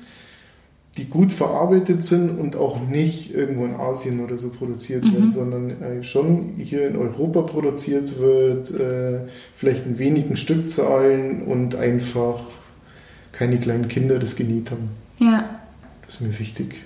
die 0.97 1.05
gut 1.05 1.31
verarbeitet 1.31 2.03
sind 2.03 2.39
und 2.39 2.55
auch 2.55 2.79
nicht 2.79 3.33
irgendwo 3.33 3.65
in 3.65 3.73
Asien 3.73 4.23
oder 4.23 4.37
so 4.37 4.49
produziert 4.49 5.05
mhm. 5.05 5.13
werden, 5.13 5.31
sondern 5.31 5.81
äh, 5.81 6.03
schon 6.03 6.53
hier 6.57 6.87
in 6.87 6.97
Europa 6.97 7.41
produziert 7.41 8.19
wird, 8.19 8.71
äh, 8.71 9.21
vielleicht 9.55 9.87
in 9.87 9.97
wenigen 9.97 10.37
Stückzahlen 10.37 11.43
und 11.43 11.75
einfach 11.75 12.43
keine 13.31 13.57
kleinen 13.57 13.87
Kinder 13.87 14.19
das 14.19 14.35
genäht 14.35 14.69
haben. 14.69 14.89
Ja. 15.17 15.59
Das 16.05 16.15
ist 16.15 16.21
mir 16.21 16.37
wichtig. 16.37 16.85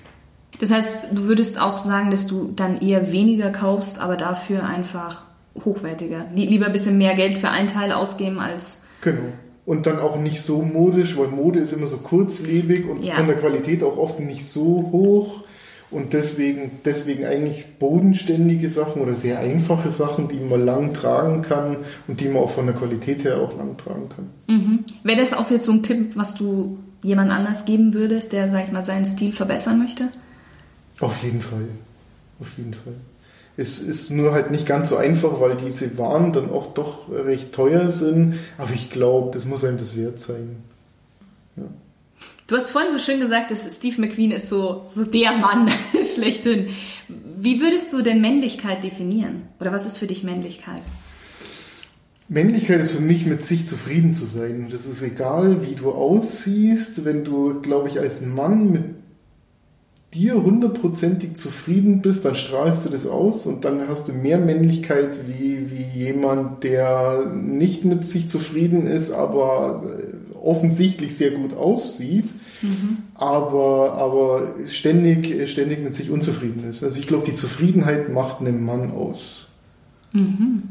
Das 0.58 0.70
heißt, 0.70 1.08
du 1.12 1.24
würdest 1.24 1.60
auch 1.60 1.78
sagen, 1.78 2.10
dass 2.10 2.26
du 2.26 2.50
dann 2.54 2.80
eher 2.80 3.12
weniger 3.12 3.50
kaufst, 3.50 4.00
aber 4.00 4.16
dafür 4.16 4.64
einfach 4.64 5.26
hochwertiger. 5.64 6.24
Lieber 6.34 6.66
ein 6.66 6.72
bisschen 6.72 6.98
mehr 6.98 7.14
Geld 7.14 7.38
für 7.38 7.50
einen 7.50 7.68
Teil 7.68 7.92
ausgeben 7.92 8.40
als. 8.40 8.86
Genau. 9.02 9.32
Und 9.68 9.84
dann 9.84 9.98
auch 9.98 10.18
nicht 10.18 10.40
so 10.40 10.62
modisch, 10.62 11.18
weil 11.18 11.28
Mode 11.28 11.58
ist 11.58 11.74
immer 11.74 11.88
so 11.88 11.98
kurzlebig 11.98 12.88
und 12.88 13.04
ja. 13.04 13.16
von 13.16 13.26
der 13.26 13.36
Qualität 13.36 13.82
auch 13.82 13.98
oft 13.98 14.18
nicht 14.18 14.46
so 14.46 14.88
hoch. 14.92 15.44
Und 15.90 16.14
deswegen, 16.14 16.70
deswegen 16.86 17.26
eigentlich 17.26 17.78
bodenständige 17.78 18.70
Sachen 18.70 19.02
oder 19.02 19.12
sehr 19.12 19.40
einfache 19.40 19.90
Sachen, 19.90 20.26
die 20.28 20.40
man 20.40 20.64
lang 20.64 20.94
tragen 20.94 21.42
kann 21.42 21.76
und 22.06 22.22
die 22.22 22.28
man 22.30 22.44
auch 22.44 22.48
von 22.48 22.64
der 22.64 22.74
Qualität 22.74 23.24
her 23.24 23.42
auch 23.42 23.54
lang 23.58 23.76
tragen 23.76 24.08
kann. 24.08 24.30
Mhm. 24.46 24.84
Wäre 25.02 25.20
das 25.20 25.34
auch 25.34 25.50
jetzt 25.50 25.66
so 25.66 25.72
ein 25.72 25.82
Tipp, 25.82 26.16
was 26.16 26.34
du 26.34 26.78
jemand 27.02 27.30
anders 27.30 27.66
geben 27.66 27.92
würdest, 27.92 28.32
der, 28.32 28.48
sag 28.48 28.64
ich 28.64 28.72
mal, 28.72 28.80
seinen 28.80 29.04
Stil 29.04 29.34
verbessern 29.34 29.78
möchte? 29.78 30.08
Auf 30.98 31.22
jeden 31.22 31.42
Fall. 31.42 31.68
Auf 32.40 32.56
jeden 32.56 32.72
Fall. 32.72 32.94
Es 33.58 33.80
ist 33.80 34.12
nur 34.12 34.30
halt 34.30 34.52
nicht 34.52 34.66
ganz 34.66 34.88
so 34.88 34.96
einfach, 34.96 35.40
weil 35.40 35.56
diese 35.56 35.98
Waren 35.98 36.32
dann 36.32 36.48
auch 36.48 36.74
doch 36.74 37.10
recht 37.10 37.50
teuer 37.50 37.88
sind. 37.88 38.36
Aber 38.56 38.72
ich 38.72 38.88
glaube, 38.88 39.32
das 39.32 39.46
muss 39.46 39.64
einem 39.64 39.78
das 39.78 39.96
wert 39.96 40.20
sein. 40.20 40.62
Ja. 41.56 41.64
Du 42.46 42.54
hast 42.54 42.70
vorhin 42.70 42.92
so 42.92 43.00
schön 43.00 43.18
gesagt, 43.18 43.50
dass 43.50 43.76
Steve 43.76 44.00
McQueen 44.00 44.30
ist 44.30 44.48
so, 44.48 44.84
so 44.86 45.04
der 45.04 45.32
Mann 45.32 45.68
schlechthin. 46.14 46.68
Wie 47.08 47.60
würdest 47.60 47.92
du 47.92 48.00
denn 48.00 48.20
Männlichkeit 48.20 48.84
definieren? 48.84 49.42
Oder 49.58 49.72
was 49.72 49.86
ist 49.86 49.98
für 49.98 50.06
dich 50.06 50.22
Männlichkeit? 50.22 50.82
Männlichkeit 52.28 52.80
ist 52.80 52.92
für 52.92 53.02
mich, 53.02 53.26
mit 53.26 53.42
sich 53.42 53.66
zufrieden 53.66 54.14
zu 54.14 54.24
sein. 54.24 54.68
Das 54.70 54.86
ist 54.86 55.02
egal, 55.02 55.66
wie 55.66 55.74
du 55.74 55.90
aussiehst. 55.90 57.04
Wenn 57.04 57.24
du, 57.24 57.60
glaube 57.60 57.88
ich, 57.88 57.98
als 57.98 58.20
Mann 58.20 58.70
mit 58.70 58.84
dir 60.14 60.42
hundertprozentig 60.42 61.34
zufrieden 61.34 62.00
bist, 62.00 62.24
dann 62.24 62.34
strahlst 62.34 62.86
du 62.86 62.88
das 62.88 63.06
aus 63.06 63.44
und 63.44 63.64
dann 63.64 63.88
hast 63.88 64.08
du 64.08 64.12
mehr 64.12 64.38
Männlichkeit 64.38 65.18
wie, 65.26 65.70
wie 65.70 65.98
jemand, 65.98 66.64
der 66.64 67.30
nicht 67.34 67.84
mit 67.84 68.06
sich 68.06 68.28
zufrieden 68.28 68.86
ist, 68.86 69.10
aber 69.10 69.84
äh, 69.86 70.36
offensichtlich 70.42 71.14
sehr 71.16 71.32
gut 71.32 71.54
aussieht, 71.54 72.32
mhm. 72.62 72.98
aber, 73.14 73.94
aber 73.94 74.54
ständig, 74.66 75.50
ständig 75.50 75.82
mit 75.82 75.94
sich 75.94 76.10
unzufrieden 76.10 76.64
ist. 76.68 76.82
Also 76.82 76.98
ich 76.98 77.06
glaube, 77.06 77.24
die 77.24 77.34
Zufriedenheit 77.34 78.10
macht 78.10 78.40
einen 78.40 78.64
Mann 78.64 78.92
aus. 78.92 79.48
Mhm. 80.14 80.62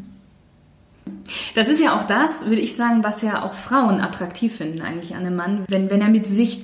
Das 1.54 1.70
ist 1.70 1.80
ja 1.80 1.96
auch 1.96 2.06
das, 2.06 2.48
würde 2.48 2.62
ich 2.62 2.76
sagen, 2.76 3.04
was 3.04 3.22
ja 3.22 3.44
auch 3.44 3.54
Frauen 3.54 4.00
attraktiv 4.00 4.56
finden 4.56 4.82
eigentlich 4.82 5.16
an 5.16 5.26
einem 5.26 5.36
Mann, 5.36 5.66
wenn, 5.68 5.90
wenn 5.90 6.02
er 6.02 6.10
mit 6.10 6.26
sich 6.26 6.62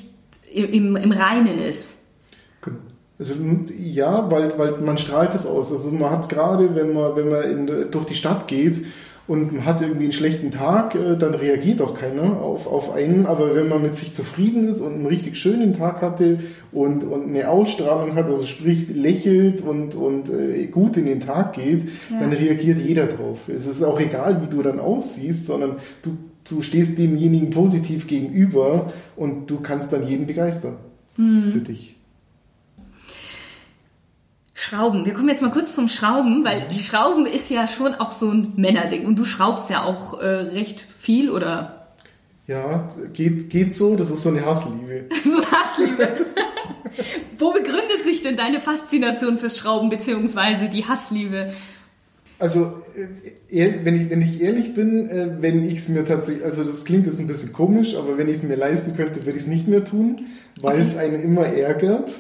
im, 0.52 0.96
im 0.96 1.12
Reinen 1.12 1.60
ist. 1.60 2.00
Genau. 2.64 2.78
Also, 3.20 3.36
ja, 3.78 4.30
weil, 4.32 4.58
weil 4.58 4.82
man 4.82 4.98
strahlt 4.98 5.36
es 5.36 5.46
aus. 5.46 5.72
Also 5.72 5.92
man 5.92 6.10
hat 6.10 6.30
gerade, 6.30 6.76
wenn 6.76 6.94
man, 6.94 7.16
wenn 7.16 7.30
man 7.30 7.44
in, 7.44 7.92
durch 7.92 8.06
die 8.06 8.16
Stadt 8.16 8.48
geht 8.48 8.82
und 9.28 9.54
man 9.54 9.66
hat 9.66 9.82
irgendwie 9.82 10.04
einen 10.04 10.12
schlechten 10.12 10.50
Tag, 10.50 10.96
äh, 10.96 11.16
dann 11.16 11.36
reagiert 11.36 11.82
auch 11.82 11.94
keiner 11.94 12.42
auf, 12.42 12.66
auf 12.66 12.92
einen. 12.92 13.28
Aber 13.28 13.56
wenn 13.56 13.70
man 13.70 13.84
mit 13.84 13.96
sich 13.96 14.14
zufrieden 14.14 14.68
ist 14.68 14.82
und 14.82 14.94
einen 14.94 15.06
richtig 15.06 15.38
schönen 15.38 15.74
Tag 15.74 16.02
hatte 16.02 16.40
und, 16.72 17.04
und 17.04 17.30
eine 17.30 17.50
Ausstrahlung 17.50 18.16
hat, 18.16 18.26
also 18.26 18.46
sprich 18.46 18.90
lächelt 18.90 19.62
und, 19.62 19.94
und 19.94 20.30
äh, 20.30 20.66
gut 20.66 20.98
in 20.98 21.06
den 21.06 21.20
Tag 21.20 21.54
geht, 21.54 21.84
ja. 22.10 22.20
dann 22.20 22.34
reagiert 22.34 22.80
jeder 22.80 23.06
drauf. 23.06 23.48
Es 23.48 23.68
ist 23.68 23.84
auch 23.84 24.00
egal, 24.00 24.42
wie 24.42 24.54
du 24.54 24.64
dann 24.64 24.80
aussiehst, 24.80 25.46
sondern 25.46 25.78
du, 26.02 26.18
du 26.50 26.62
stehst 26.64 26.98
demjenigen 26.98 27.52
positiv 27.52 28.08
gegenüber 28.08 28.92
und 29.16 29.50
du 29.52 29.60
kannst 29.62 29.94
dann 29.94 30.06
jeden 30.08 30.26
begeistern 30.26 30.78
hm. 31.16 31.52
für 31.52 31.60
dich. 31.60 31.96
Schrauben. 34.74 35.06
Wir 35.06 35.14
kommen 35.14 35.30
jetzt 35.30 35.42
mal 35.42 35.52
kurz 35.52 35.76
zum 35.76 35.88
Schrauben, 35.88 36.44
weil 36.44 36.68
mhm. 36.68 36.74
Schrauben 36.74 37.26
ist 37.26 37.50
ja 37.50 37.68
schon 37.68 37.94
auch 37.96 38.12
so 38.12 38.32
ein 38.32 38.54
Männerding 38.56 39.06
und 39.06 39.18
du 39.20 39.26
schraubst 39.26 39.70
ja 39.70 39.84
auch 39.84 40.20
äh, 40.20 40.26
recht 40.26 40.82
viel 40.98 41.30
oder? 41.30 41.90
Ja, 42.48 42.90
geht, 43.14 43.50
geht 43.50 43.74
so, 43.74 43.96
das 43.96 44.10
ist 44.10 44.24
so 44.24 44.30
eine 44.30 44.46
Hassliebe. 44.46 45.06
so 45.24 45.38
eine 45.38 45.52
Hassliebe. 45.52 46.26
Wo 47.38 47.52
begründet 47.52 48.02
sich 48.04 48.24
denn 48.24 48.36
deine 48.36 48.60
Faszination 48.60 49.38
fürs 49.38 49.58
Schrauben 49.58 49.90
beziehungsweise 49.90 50.70
die 50.70 50.86
Hassliebe? 50.86 51.54
Also, 52.40 52.74
äh, 53.52 53.74
wenn 53.84 53.96
ich, 53.96 54.10
wenn 54.10 54.22
ich 54.22 54.42
ehrlich 54.42 54.74
bin, 54.74 55.08
äh, 55.08 55.30
wenn 55.40 55.70
ich 55.70 55.78
es 55.78 55.90
mir 55.90 56.04
tatsächlich, 56.04 56.44
also 56.44 56.64
das 56.64 56.84
klingt 56.84 57.06
jetzt 57.06 57.20
ein 57.20 57.28
bisschen 57.28 57.54
komisch, 57.54 57.96
aber 57.96 58.18
wenn 58.18 58.28
ich 58.28 58.36
es 58.36 58.44
mir 58.44 58.56
leisten 58.56 58.96
könnte, 58.96 59.26
würde 59.26 59.38
ich 59.38 59.44
es 59.44 59.48
nicht 59.48 59.68
mehr 59.68 59.84
tun, 59.84 60.26
weil 60.60 60.74
okay. 60.74 60.84
es 60.84 60.98
einen 60.98 61.22
immer 61.22 61.46
ärgert. 61.46 62.12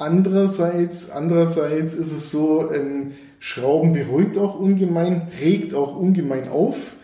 Andererseits, 0.00 1.10
andererseits 1.10 1.92
ist 1.92 2.10
es 2.10 2.30
so, 2.30 2.72
ähm, 2.72 3.12
Schrauben 3.38 3.92
beruhigt 3.92 4.38
auch 4.38 4.58
ungemein, 4.58 5.28
regt 5.42 5.74
auch 5.74 5.94
ungemein 5.94 6.48
auf. 6.48 6.96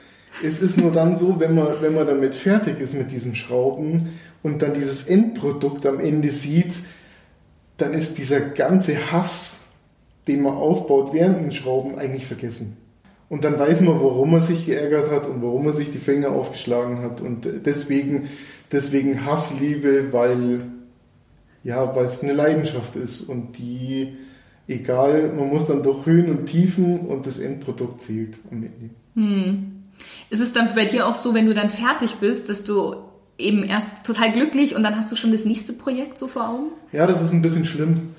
Es 0.43 0.63
ist 0.63 0.79
nur 0.79 0.93
dann 0.93 1.15
so, 1.15 1.39
wenn 1.39 1.55
man, 1.55 1.69
wenn 1.83 1.95
man 1.95 2.07
damit 2.07 2.35
fertig 2.35 2.81
ist 2.81 2.95
mit 2.95 3.13
diesen 3.13 3.35
Schrauben 3.35 4.19
und 4.43 4.63
dann 4.63 4.73
dieses 4.73 5.09
Endprodukt 5.09 5.85
am 5.85 6.01
Ende 6.01 6.31
sieht, 6.31 6.77
dann 7.77 7.93
ist 7.93 8.17
dieser 8.17 8.41
ganze 8.41 9.13
Hass, 9.13 9.59
den 10.27 10.41
man 10.41 10.55
aufbaut 10.55 11.13
während 11.13 11.37
den 11.37 11.53
Schrauben, 11.53 11.99
eigentlich 11.99 12.25
vergessen. 12.25 12.79
Und 13.29 13.45
dann 13.45 13.59
weiß 13.59 13.83
man, 13.83 14.01
warum 14.01 14.31
man 14.31 14.41
sich 14.41 14.65
geärgert 14.65 15.11
hat 15.11 15.27
und 15.27 15.43
warum 15.43 15.67
man 15.67 15.75
sich 15.75 15.91
die 15.91 15.99
Finger 15.99 16.31
aufgeschlagen 16.31 17.03
hat. 17.03 17.21
Und 17.21 17.47
deswegen, 17.67 18.31
deswegen 18.73 19.27
Hassliebe, 19.27 20.15
weil 20.15 20.76
ja, 21.67 21.97
weil 21.97 22.05
es 22.05 22.23
eine 22.23 22.33
Leidenschaft 22.33 22.95
ist 22.95 23.23
und 23.23 23.59
die, 23.59 24.17
egal, 24.69 25.33
man 25.35 25.49
muss 25.49 25.67
dann 25.67 25.83
durch 25.83 26.07
Höhen 26.07 26.31
und 26.31 26.47
Tiefen 26.47 27.01
und 27.01 27.27
das 27.27 27.41
Endprodukt 27.41 28.01
zählt 28.01 28.39
am 28.53 28.63
Ende. 28.63 28.91
Hm. 29.15 29.73
Ist 30.31 30.41
es 30.41 30.53
dann 30.53 30.73
bei 30.77 30.85
dir 30.85 31.09
auch 31.09 31.17
so, 31.17 31.35
wenn 31.35 31.47
du 31.47 31.55
dann 31.55 31.69
fertig 31.69 32.15
bist, 32.21 32.49
dass 32.51 32.63
du 32.63 32.95
eben 33.37 33.65
erst 33.65 34.07
total 34.07 34.31
glücklich 34.31 34.77
und 34.77 34.85
dann 34.85 34.95
hast 34.95 35.11
du 35.11 35.17
schon 35.17 35.33
das 35.33 35.45
nächste 35.45 35.73
Projekt 35.73 36.19
so 36.19 36.29
vor 36.29 36.49
Augen? 36.49 36.69
Ja, 36.93 37.05
das 37.05 37.21
ist 37.21 37.33
ein 37.33 37.43
bisschen 37.43 37.65
schlimm. 37.65 38.15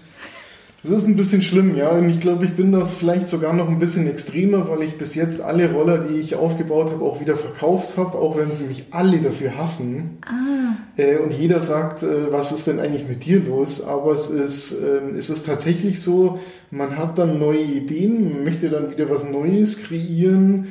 Das 0.83 0.91
ist 0.91 1.07
ein 1.07 1.15
bisschen 1.15 1.41
schlimm, 1.41 1.75
ja. 1.75 1.89
Und 1.89 2.09
ich 2.09 2.21
glaube, 2.21 2.45
ich 2.45 2.53
bin 2.53 2.71
das 2.71 2.93
vielleicht 2.93 3.27
sogar 3.27 3.51
noch 3.53 3.67
ein 3.67 3.79
bisschen 3.79 4.07
extremer, 4.07 4.69
weil 4.69 4.83
ich 4.83 4.97
bis 4.97 5.15
jetzt 5.15 5.41
alle 5.41 5.71
Roller, 5.71 5.97
die 5.97 6.19
ich 6.19 6.35
aufgebaut 6.35 6.91
habe, 6.91 7.03
auch 7.03 7.19
wieder 7.19 7.35
verkauft 7.35 7.97
habe, 7.97 8.17
auch 8.17 8.37
wenn 8.37 8.53
sie 8.53 8.63
mich 8.63 8.85
alle 8.91 9.17
dafür 9.17 9.57
hassen. 9.57 10.19
Ah. 10.25 10.75
Äh, 11.01 11.17
und 11.17 11.33
jeder 11.33 11.61
sagt, 11.61 12.03
äh, 12.03 12.31
was 12.31 12.51
ist 12.51 12.67
denn 12.67 12.79
eigentlich 12.79 13.07
mit 13.07 13.25
dir 13.25 13.39
los? 13.39 13.83
Aber 13.83 14.11
es 14.11 14.29
ist, 14.29 14.73
äh, 14.73 15.17
es 15.17 15.31
ist 15.31 15.47
tatsächlich 15.47 16.01
so, 16.01 16.39
man 16.69 16.95
hat 16.95 17.17
dann 17.17 17.39
neue 17.39 17.63
Ideen, 17.63 18.33
man 18.33 18.43
möchte 18.43 18.69
dann 18.69 18.91
wieder 18.91 19.09
was 19.09 19.27
Neues 19.29 19.79
kreieren. 19.79 20.67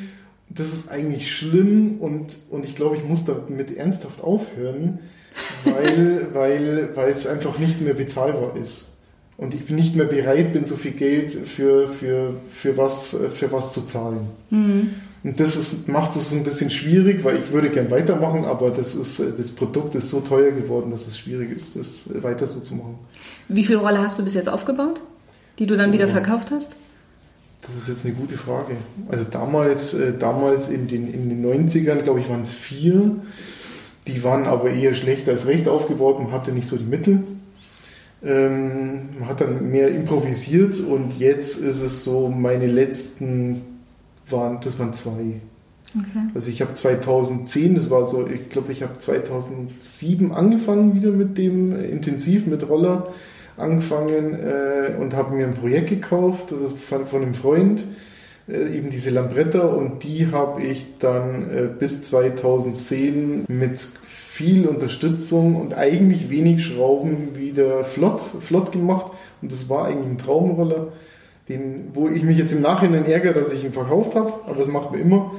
Das 0.48 0.68
ist 0.68 0.88
eigentlich 0.88 1.34
schlimm 1.34 1.96
und, 1.98 2.38
und 2.50 2.64
ich 2.64 2.76
glaube, 2.76 2.96
ich 2.96 3.04
muss 3.04 3.24
damit 3.24 3.76
ernsthaft 3.76 4.22
aufhören, 4.22 5.00
weil, 5.64 6.28
weil, 6.32 6.90
weil 6.94 7.10
es 7.10 7.26
einfach 7.26 7.58
nicht 7.58 7.80
mehr 7.80 7.94
bezahlbar 7.94 8.56
ist 8.56 8.86
und 9.38 9.54
ich 9.54 9.66
bin 9.66 9.76
nicht 9.76 9.94
mehr 9.94 10.06
bereit 10.06 10.52
bin, 10.52 10.64
so 10.64 10.76
viel 10.76 10.92
Geld 10.92 11.32
für, 11.32 11.88
für, 11.88 12.34
für, 12.50 12.76
was, 12.76 13.16
für 13.34 13.52
was 13.52 13.72
zu 13.72 13.82
zahlen. 13.82 14.28
Mhm. 14.50 14.90
Und 15.24 15.40
das 15.40 15.56
ist, 15.56 15.88
macht 15.88 16.14
es 16.14 16.32
ein 16.32 16.44
bisschen 16.44 16.70
schwierig, 16.70 17.24
weil 17.24 17.36
ich 17.38 17.50
würde 17.50 17.68
gern 17.70 17.90
weitermachen, 17.90 18.44
aber 18.44 18.70
das, 18.70 18.94
ist, 18.94 19.20
das 19.20 19.50
Produkt 19.50 19.94
ist 19.96 20.08
so 20.08 20.20
teuer 20.20 20.52
geworden, 20.52 20.92
dass 20.92 21.06
es 21.06 21.18
schwierig 21.18 21.50
ist, 21.50 21.74
das 21.74 22.08
weiter 22.22 22.46
so 22.46 22.60
zu 22.60 22.76
machen. 22.76 22.94
Wie 23.48 23.64
viele 23.64 23.80
Rolle 23.80 23.98
hast 23.98 24.18
du 24.18 24.24
bis 24.24 24.34
jetzt 24.34 24.48
aufgebaut, 24.48 25.00
die 25.58 25.66
du 25.66 25.76
dann 25.76 25.90
so, 25.90 25.94
wieder 25.94 26.06
verkauft 26.06 26.52
hast? 26.52 26.76
Das 27.62 27.76
ist 27.76 27.88
jetzt 27.88 28.04
eine 28.04 28.14
gute 28.14 28.36
Frage. 28.36 28.76
Also 29.08 29.24
damals, 29.24 29.94
äh, 29.94 30.16
damals 30.16 30.68
in 30.68 30.86
den, 30.86 31.12
in 31.12 31.28
den 31.28 31.44
90ern, 31.44 32.02
glaube 32.02 32.20
ich, 32.20 32.28
waren 32.28 32.42
es 32.42 32.54
vier. 32.54 33.16
Die 34.06 34.22
waren 34.22 34.46
aber 34.46 34.70
eher 34.70 34.94
schlecht 34.94 35.28
als 35.28 35.46
recht 35.46 35.68
aufgebaut 35.68 36.18
und 36.20 36.30
hatte 36.30 36.52
nicht 36.52 36.68
so 36.68 36.76
die 36.76 36.84
Mittel. 36.84 37.24
Ähm, 38.26 39.10
man 39.18 39.28
hat 39.28 39.40
dann 39.40 39.70
mehr 39.70 39.88
improvisiert 39.88 40.80
und 40.80 41.18
jetzt 41.18 41.58
ist 41.58 41.80
es 41.80 42.02
so, 42.02 42.28
meine 42.28 42.66
letzten 42.66 43.62
waren, 44.28 44.58
das 44.60 44.78
waren 44.78 44.92
zwei. 44.92 45.40
Okay. 45.94 46.28
Also 46.34 46.50
ich 46.50 46.60
habe 46.60 46.74
2010, 46.74 47.76
das 47.76 47.88
war 47.88 48.04
so, 48.06 48.26
ich 48.26 48.50
glaube, 48.50 48.72
ich 48.72 48.82
habe 48.82 48.98
2007 48.98 50.32
angefangen 50.32 50.94
wieder 50.94 51.10
mit 51.10 51.38
dem, 51.38 51.78
intensiv 51.78 52.46
mit 52.46 52.68
Roller 52.68 53.12
angefangen 53.56 54.34
äh, 54.34 54.96
und 55.00 55.14
habe 55.14 55.34
mir 55.34 55.46
ein 55.46 55.54
Projekt 55.54 55.88
gekauft 55.88 56.52
von, 56.76 57.06
von 57.06 57.22
einem 57.22 57.34
Freund, 57.34 57.80
äh, 57.80 57.84
eben 58.48 58.90
diese 58.90 59.10
Lambretta 59.10 59.62
und 59.62 60.04
die 60.04 60.30
habe 60.30 60.62
ich 60.62 60.98
dann 60.98 61.50
äh, 61.50 61.62
bis 61.66 62.02
2010 62.02 63.44
mit 63.48 63.88
viel 64.04 64.66
Unterstützung 64.66 65.56
und 65.56 65.74
eigentlich 65.74 66.30
wenig 66.30 66.64
Schrauben 66.64 67.36
wieder 67.36 67.82
flott, 67.84 68.20
flott 68.20 68.72
gemacht 68.72 69.12
und 69.42 69.50
das 69.50 69.68
war 69.68 69.86
eigentlich 69.86 70.08
ein 70.08 70.18
Traumroller 70.18 70.92
den, 71.48 71.90
wo 71.94 72.08
ich 72.08 72.24
mich 72.24 72.38
jetzt 72.38 72.52
im 72.52 72.60
Nachhinein 72.60 73.04
ärgere, 73.04 73.32
dass 73.32 73.52
ich 73.52 73.64
ihn 73.64 73.72
verkauft 73.72 74.14
habe, 74.16 74.32
aber 74.46 74.56
das 74.56 74.66
macht 74.66 74.90
man 74.90 75.00
immer. 75.00 75.32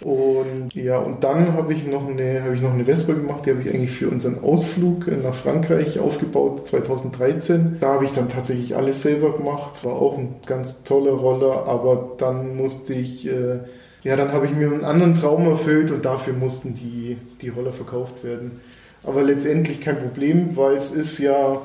Und 0.00 0.74
ja, 0.74 0.98
und 0.98 1.24
dann 1.24 1.54
habe 1.54 1.72
ich 1.72 1.86
noch 1.86 2.06
eine, 2.06 2.42
habe 2.44 2.54
ich 2.54 2.62
noch 2.62 2.72
eine 2.72 2.84
Vespa 2.84 3.14
gemacht, 3.14 3.46
die 3.46 3.50
habe 3.50 3.62
ich 3.62 3.68
eigentlich 3.68 3.90
für 3.90 4.08
unseren 4.08 4.42
Ausflug 4.42 5.08
nach 5.22 5.34
Frankreich 5.34 5.98
aufgebaut, 5.98 6.68
2013. 6.68 7.78
Da 7.80 7.94
habe 7.94 8.04
ich 8.04 8.12
dann 8.12 8.28
tatsächlich 8.28 8.76
alles 8.76 9.02
selber 9.02 9.36
gemacht, 9.36 9.84
war 9.84 9.94
auch 9.94 10.16
ein 10.16 10.36
ganz 10.46 10.84
toller 10.84 11.12
Roller, 11.12 11.66
aber 11.66 12.12
dann 12.18 12.56
musste 12.56 12.94
ich, 12.94 13.26
äh, 13.26 13.58
ja, 14.04 14.14
dann 14.14 14.32
habe 14.32 14.46
ich 14.46 14.52
mir 14.52 14.70
einen 14.70 14.84
anderen 14.84 15.14
Traum 15.14 15.46
erfüllt 15.46 15.90
und 15.90 16.04
dafür 16.04 16.32
mussten 16.32 16.74
die, 16.74 17.16
die 17.42 17.48
Roller 17.48 17.72
verkauft 17.72 18.22
werden. 18.22 18.60
Aber 19.02 19.22
letztendlich 19.22 19.80
kein 19.80 19.98
Problem, 19.98 20.56
weil 20.56 20.74
es 20.74 20.92
ist 20.92 21.18
ja 21.18 21.60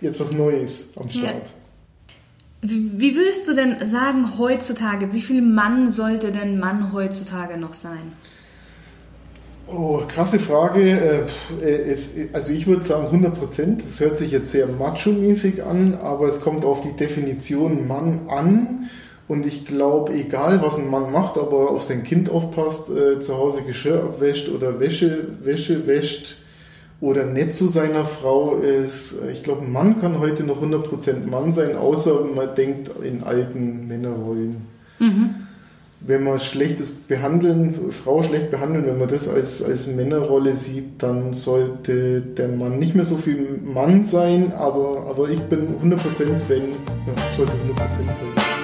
jetzt 0.00 0.18
was 0.20 0.32
Neues 0.32 0.88
am 0.96 1.08
Start. 1.08 1.34
Ja. 1.34 1.40
Wie 2.60 3.14
würdest 3.14 3.46
du 3.46 3.54
denn 3.54 3.76
sagen 3.86 4.38
heutzutage, 4.38 5.12
wie 5.12 5.20
viel 5.20 5.42
Mann 5.42 5.88
sollte 5.88 6.32
denn 6.32 6.58
Mann 6.58 6.92
heutzutage 6.92 7.56
noch 7.56 7.74
sein? 7.74 8.12
Oh, 9.68 10.00
krasse 10.08 10.38
Frage. 10.38 11.26
Äh, 11.62 11.96
also 12.32 12.52
ich 12.52 12.66
würde 12.66 12.84
sagen 12.84 13.06
100 13.06 13.38
Prozent. 13.38 13.84
Das 13.86 14.00
hört 14.00 14.16
sich 14.16 14.32
jetzt 14.32 14.50
sehr 14.50 14.66
macho-mäßig 14.66 15.62
an, 15.62 15.94
aber 15.94 16.26
es 16.26 16.40
kommt 16.40 16.64
auf 16.64 16.80
die 16.80 16.96
Definition 16.96 17.86
Mann 17.86 18.22
an. 18.28 18.88
Und 19.28 19.44
ich 19.44 19.66
glaube, 19.66 20.14
egal 20.14 20.62
was 20.62 20.78
ein 20.78 20.88
Mann 20.88 21.12
macht, 21.12 21.36
ob 21.36 21.52
er 21.52 21.70
auf 21.70 21.82
sein 21.82 22.02
Kind 22.02 22.30
aufpasst, 22.30 22.88
äh, 22.90 23.20
zu 23.20 23.36
Hause 23.36 23.62
Geschirr 23.62 24.02
abwäscht 24.02 24.48
oder 24.48 24.80
Wäsche, 24.80 25.28
Wäsche 25.44 25.86
wäscht, 25.86 26.38
oder 27.00 27.24
nett 27.24 27.54
zu 27.54 27.68
seiner 27.68 28.04
Frau 28.04 28.56
ist, 28.56 29.16
ich 29.32 29.44
glaube, 29.44 29.64
ein 29.64 29.72
Mann 29.72 30.00
kann 30.00 30.18
heute 30.18 30.42
noch 30.42 30.60
100% 30.60 31.28
Mann 31.30 31.52
sein, 31.52 31.76
außer 31.76 32.24
man 32.34 32.54
denkt 32.56 32.90
in 33.02 33.22
alten 33.22 33.86
Männerrollen. 33.86 34.56
Mhm. 34.98 35.34
Wenn 36.00 36.24
man 36.24 36.38
schlechtes 36.38 36.92
behandeln, 36.92 37.90
Frau 37.90 38.22
schlecht 38.22 38.50
behandeln, 38.50 38.86
wenn 38.86 38.98
man 38.98 39.08
das 39.08 39.28
als, 39.28 39.62
als 39.62 39.88
Männerrolle 39.88 40.56
sieht, 40.56 41.02
dann 41.02 41.34
sollte 41.34 42.20
der 42.20 42.48
Mann 42.48 42.78
nicht 42.78 42.94
mehr 42.94 43.04
so 43.04 43.16
viel 43.16 43.60
Mann 43.64 44.04
sein, 44.04 44.52
aber, 44.52 45.06
aber 45.08 45.28
ich 45.28 45.40
bin 45.42 45.74
100% 45.80 45.98
wenn, 46.48 46.70
ja, 46.70 47.36
sollte 47.36 47.52
100% 47.52 47.56
sein. 48.06 48.57